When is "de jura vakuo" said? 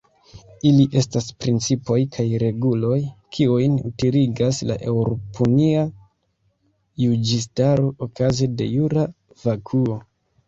8.63-9.99